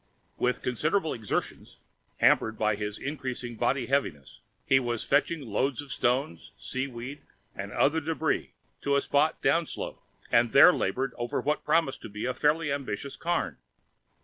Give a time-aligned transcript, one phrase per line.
[0.39, 1.77] With considerable exertions,
[2.17, 7.21] hampered by his increasing bottom heaviness, he was fetching loads of stones, seaweed
[7.53, 9.99] and other debris to a spot downslope,
[10.31, 13.59] and there laboring over what promised to be a fairly ambitious cairn.